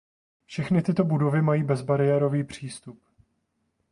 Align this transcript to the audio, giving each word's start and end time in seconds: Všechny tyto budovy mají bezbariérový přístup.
Všechny 0.45 0.81
tyto 0.81 1.03
budovy 1.03 1.41
mají 1.41 1.63
bezbariérový 1.63 2.43
přístup. 2.43 3.01